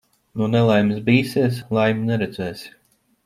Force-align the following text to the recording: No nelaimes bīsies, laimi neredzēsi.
No 0.41 0.45
nelaimes 0.53 1.03
bīsies, 1.09 1.59
laimi 1.79 2.09
neredzēsi. 2.09 2.73